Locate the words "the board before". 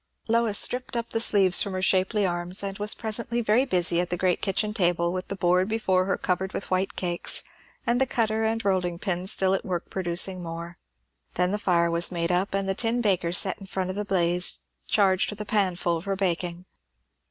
5.27-6.05